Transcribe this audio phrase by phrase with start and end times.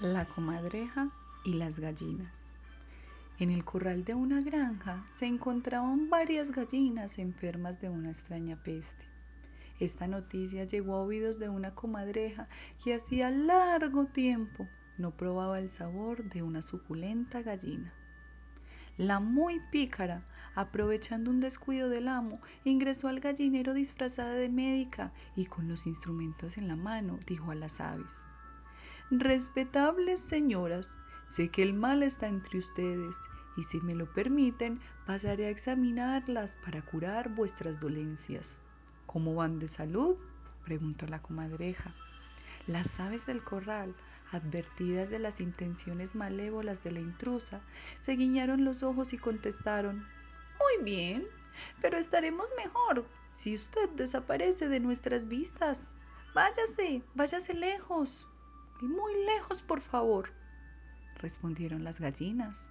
[0.00, 1.10] La comadreja
[1.44, 2.54] y las gallinas.
[3.38, 9.04] En el corral de una granja se encontraban varias gallinas enfermas de una extraña peste.
[9.78, 12.48] Esta noticia llegó a oídos de una comadreja
[12.82, 14.66] que hacía largo tiempo
[14.96, 17.92] no probaba el sabor de una suculenta gallina.
[18.96, 20.24] La muy pícara,
[20.54, 26.56] aprovechando un descuido del amo, ingresó al gallinero disfrazada de médica y con los instrumentos
[26.56, 28.24] en la mano dijo a las aves,
[29.12, 30.94] Respetables señoras,
[31.26, 33.16] sé que el mal está entre ustedes
[33.56, 38.62] y si me lo permiten pasaré a examinarlas para curar vuestras dolencias.
[39.06, 40.16] ¿Cómo van de salud?
[40.64, 41.92] preguntó la comadreja.
[42.68, 43.96] Las aves del corral,
[44.30, 47.62] advertidas de las intenciones malévolas de la intrusa,
[47.98, 50.06] se guiñaron los ojos y contestaron,
[50.60, 51.26] Muy bien,
[51.82, 55.90] pero estaremos mejor si usted desaparece de nuestras vistas.
[56.32, 58.28] Váyase, váyase lejos
[58.82, 60.32] muy lejos, por favor,
[61.16, 62.68] respondieron las gallinas.